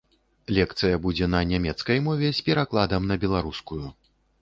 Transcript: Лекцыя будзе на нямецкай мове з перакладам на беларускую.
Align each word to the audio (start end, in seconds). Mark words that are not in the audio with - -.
Лекцыя 0.57 0.95
будзе 1.03 1.27
на 1.35 1.43
нямецкай 1.51 2.03
мове 2.09 2.35
з 2.41 2.49
перакладам 2.51 3.01
на 3.15 3.23
беларускую. 3.27 3.83